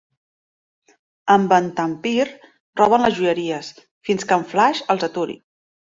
Amb 1.33 1.53
en 1.57 1.67
Tar 1.81 1.85
Pir 2.07 2.25
roben 2.81 3.05
les 3.07 3.15
joieries 3.19 3.73
fins 4.09 4.27
que 4.33 4.39
en 4.43 4.47
Flash 4.55 4.83
els 4.95 5.07
aturi. 5.11 5.37